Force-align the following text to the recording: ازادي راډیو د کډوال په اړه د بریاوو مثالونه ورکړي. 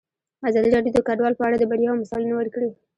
ازادي 0.49 0.69
راډیو 0.75 0.93
د 0.95 0.99
کډوال 1.07 1.33
په 1.37 1.43
اړه 1.47 1.57
د 1.59 1.63
بریاوو 1.71 2.01
مثالونه 2.01 2.35
ورکړي. 2.37 2.69